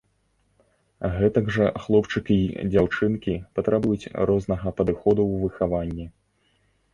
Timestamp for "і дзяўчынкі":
2.61-3.35